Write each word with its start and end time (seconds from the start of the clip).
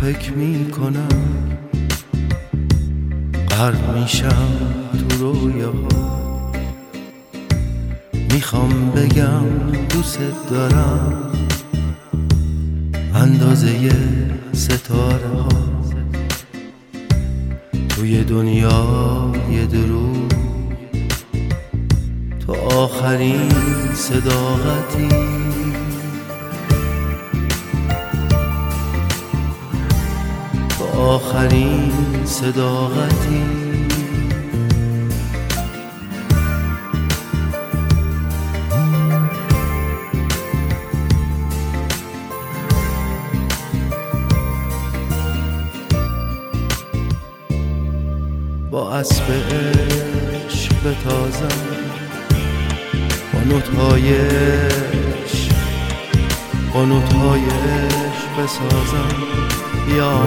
فکر 0.00 0.32
می‌کنم. 0.32 1.08
غرق 3.50 3.98
میشم 3.98 4.48
تو 4.92 5.16
رویاها. 5.18 6.52
می‌خوام 8.32 8.90
بگم 8.90 9.44
دوست 9.90 10.18
دارم. 10.50 11.32
اندازه 13.14 13.90
ستاره 14.52 15.28
ها 15.28 15.48
توی 17.88 18.24
دنیای 18.24 19.66
درو 19.72 20.28
تو 22.46 22.52
آخرین 22.52 23.50
صداقتی. 23.94 25.08
آخرین 31.04 31.92
صداقتی. 32.24 33.42
با 48.70 48.92
اسب 48.92 49.32
عشق 49.32 50.72
بتازم 50.84 51.48
با 53.32 53.40
نوتهایش 53.40 55.48
با 56.74 56.84
نوتهایش 56.84 58.14
بسازم. 58.38 59.44
یا 59.88 60.26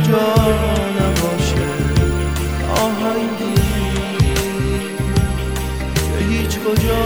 کجا 0.00 0.34
نباشه. 1.00 1.68
آهنگی. 2.82 3.54
هیچ 6.28 6.58
کجا 6.58 7.02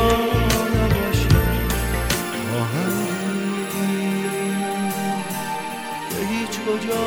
نباشه. 0.74 1.41
آهنگی. 2.60 4.24
که 6.10 6.26
هیچ 6.34 6.60
کجا 6.60 7.04